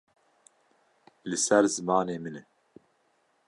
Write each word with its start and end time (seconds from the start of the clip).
Li 1.29 1.37
ser 1.45 1.63
zimanê 1.75 2.17
min 2.23 2.35
e. 2.41 2.43